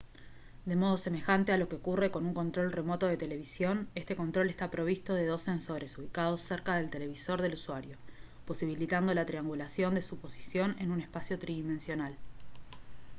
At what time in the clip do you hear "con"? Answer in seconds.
2.09-2.25